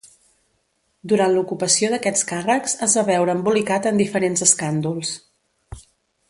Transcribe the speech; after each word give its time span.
Durant 1.11 1.35
l'ocupació 1.35 1.91
d'aquests 1.93 2.25
càrrecs 2.31 2.73
es 2.87 2.97
va 3.01 3.05
veure 3.11 3.37
embolicat 3.41 3.87
en 3.91 4.01
diferents 4.03 4.45
escàndols. 4.49 5.13